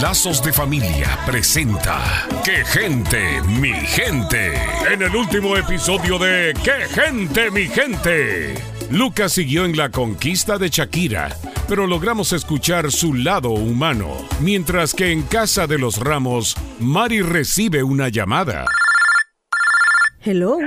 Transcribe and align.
Lazos 0.00 0.42
de 0.44 0.52
Familia 0.52 1.18
presenta 1.26 2.26
¡Qué 2.44 2.64
gente, 2.64 3.42
mi 3.42 3.72
gente! 3.72 4.54
En 4.92 5.02
el 5.02 5.14
último 5.16 5.56
episodio 5.56 6.18
de 6.18 6.54
¡Qué 6.62 6.86
gente, 6.88 7.50
mi 7.50 7.66
gente! 7.66 8.54
Lucas 8.90 9.32
siguió 9.32 9.64
en 9.64 9.76
la 9.76 9.90
conquista 9.90 10.56
de 10.56 10.68
Shakira, 10.68 11.36
pero 11.68 11.86
logramos 11.86 12.32
escuchar 12.32 12.92
su 12.92 13.12
lado 13.12 13.50
humano, 13.50 14.16
mientras 14.40 14.94
que 14.94 15.10
en 15.10 15.22
casa 15.22 15.66
de 15.66 15.78
los 15.78 15.98
Ramos, 15.98 16.56
Mari 16.78 17.20
recibe 17.20 17.82
una 17.82 18.08
llamada. 18.08 18.66
Hello. 20.22 20.58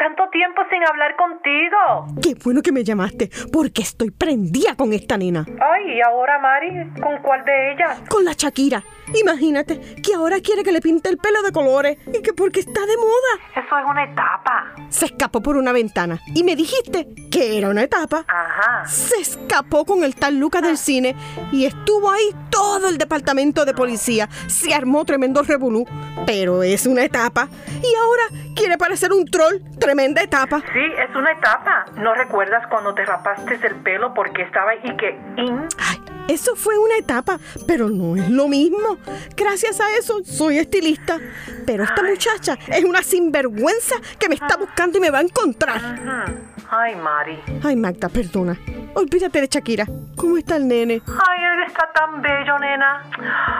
Tanto 0.00 0.30
tiempo 0.30 0.62
sin 0.70 0.82
hablar 0.82 1.14
contigo. 1.14 2.06
Qué 2.22 2.34
bueno 2.42 2.62
que 2.62 2.72
me 2.72 2.82
llamaste, 2.82 3.28
porque 3.52 3.82
estoy 3.82 4.10
prendida 4.10 4.74
con 4.74 4.94
esta 4.94 5.18
nena. 5.18 5.44
Ay, 5.60 5.98
¿y 5.98 6.00
ahora, 6.00 6.38
Mari? 6.38 6.90
¿Con 7.02 7.18
cuál 7.20 7.44
de 7.44 7.72
ellas? 7.72 8.00
Con 8.08 8.24
la 8.24 8.32
Shakira. 8.32 8.82
Imagínate 9.14 9.80
que 10.02 10.14
ahora 10.14 10.40
quiere 10.40 10.62
que 10.62 10.72
le 10.72 10.80
pinte 10.80 11.08
el 11.08 11.18
pelo 11.18 11.42
de 11.42 11.52
colores 11.52 11.98
y 12.12 12.22
que 12.22 12.32
porque 12.32 12.60
está 12.60 12.80
de 12.80 12.96
moda. 12.96 13.64
Eso 13.64 13.78
es 13.78 13.84
una 13.88 14.04
etapa. 14.04 14.74
Se 14.88 15.06
escapó 15.06 15.40
por 15.40 15.56
una 15.56 15.72
ventana 15.72 16.20
y 16.34 16.44
me 16.44 16.56
dijiste 16.56 17.08
que 17.30 17.58
era 17.58 17.68
una 17.68 17.82
etapa. 17.82 18.24
Ajá. 18.28 18.86
Se 18.86 19.20
escapó 19.20 19.84
con 19.84 20.04
el 20.04 20.14
tal 20.14 20.38
Lucas 20.38 20.62
del 20.62 20.78
cine 20.78 21.14
y 21.52 21.66
estuvo 21.66 22.10
ahí 22.10 22.34
todo 22.50 22.88
el 22.88 22.98
departamento 22.98 23.64
de 23.64 23.74
policía. 23.74 24.28
Se 24.48 24.74
armó 24.74 25.04
tremendo 25.04 25.42
revolú, 25.42 25.86
pero 26.26 26.62
es 26.62 26.86
una 26.86 27.04
etapa. 27.04 27.48
Y 27.68 27.94
ahora 27.94 28.22
quiere 28.54 28.76
parecer 28.78 29.12
un 29.12 29.26
troll. 29.26 29.60
Tremenda 29.78 30.22
etapa. 30.22 30.60
Sí, 30.72 30.82
es 30.98 31.14
una 31.16 31.32
etapa. 31.32 31.86
¿No 31.96 32.14
recuerdas 32.14 32.66
cuando 32.68 32.94
te 32.94 33.04
rapaste 33.04 33.58
el 33.66 33.76
pelo 33.76 34.12
porque 34.14 34.42
estaba 34.42 34.74
y 34.74 34.96
que 34.96 35.18
in? 35.36 35.66
Ay, 35.78 35.98
eso 36.30 36.54
fue 36.54 36.78
una 36.78 36.96
etapa, 36.96 37.40
pero 37.66 37.90
no 37.90 38.14
es 38.14 38.28
lo 38.30 38.46
mismo. 38.46 38.98
Gracias 39.36 39.80
a 39.80 39.90
eso 39.98 40.20
soy 40.24 40.58
estilista. 40.58 41.18
Pero 41.66 41.84
esta 41.84 42.02
muchacha 42.02 42.56
es 42.68 42.84
una 42.84 43.02
sinvergüenza 43.02 43.96
que 44.18 44.28
me 44.28 44.36
está 44.36 44.56
buscando 44.56 44.98
y 44.98 45.00
me 45.00 45.10
va 45.10 45.18
a 45.18 45.22
encontrar. 45.22 45.80
Ay, 46.70 46.94
Mari. 46.94 47.40
Ay, 47.64 47.74
Magda, 47.74 48.08
perdona. 48.08 48.56
Olvídate 48.94 49.40
de 49.40 49.48
Shakira. 49.48 49.86
¿Cómo 50.16 50.36
está 50.36 50.56
el 50.56 50.68
nene? 50.68 51.02
Ay, 51.06 51.38
él 51.42 51.66
está 51.66 51.90
tan 51.92 52.22
bello, 52.22 52.58
nena. 52.60 53.10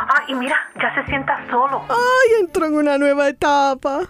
Ay, 0.08 0.26
y 0.28 0.34
mira, 0.34 0.56
ya 0.80 0.94
se 0.94 1.08
sienta 1.08 1.44
solo. 1.50 1.82
Ay, 1.88 2.40
entró 2.40 2.66
en 2.66 2.74
una 2.74 2.98
nueva 2.98 3.28
etapa. 3.28 4.08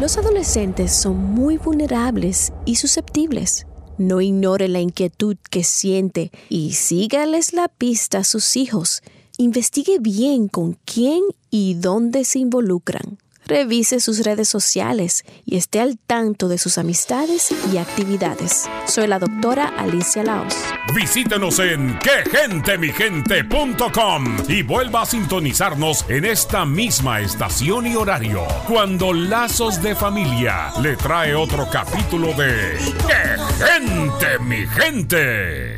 Los 0.00 0.18
adolescentes 0.18 0.94
son 0.94 1.16
muy 1.16 1.56
vulnerables 1.56 2.52
y 2.66 2.76
susceptibles. 2.76 3.66
No 3.98 4.20
ignore 4.20 4.68
la 4.68 4.80
inquietud 4.80 5.36
que 5.50 5.64
siente 5.64 6.30
y 6.48 6.72
sígales 6.72 7.52
la 7.52 7.68
pista 7.68 8.18
a 8.18 8.24
sus 8.24 8.56
hijos. 8.56 9.02
Investigue 9.36 9.98
bien 9.98 10.48
con 10.48 10.78
quién 10.84 11.22
y 11.50 11.74
dónde 11.74 12.24
se 12.24 12.38
involucran. 12.38 13.18
Revise 13.48 13.98
sus 14.00 14.24
redes 14.24 14.48
sociales 14.48 15.24
y 15.46 15.56
esté 15.56 15.80
al 15.80 15.98
tanto 15.98 16.48
de 16.48 16.58
sus 16.58 16.76
amistades 16.76 17.48
y 17.72 17.78
actividades. 17.78 18.68
Soy 18.86 19.06
la 19.06 19.18
doctora 19.18 19.68
Alicia 19.68 20.22
Laos. 20.22 20.54
Visítenos 20.94 21.58
en 21.58 21.98
quegentemigente.com 21.98 24.36
y 24.48 24.62
vuelva 24.62 25.00
a 25.02 25.06
sintonizarnos 25.06 26.04
en 26.10 26.26
esta 26.26 26.66
misma 26.66 27.20
estación 27.20 27.86
y 27.86 27.96
horario 27.96 28.42
cuando 28.66 29.14
Lazos 29.14 29.82
de 29.82 29.94
Familia 29.94 30.72
le 30.82 30.96
trae 30.96 31.34
otro 31.34 31.66
capítulo 31.72 32.34
de 32.34 32.76
¡Qué 33.06 33.27
gente, 33.58 34.38
mi 34.40 34.66
gente! 34.66 35.77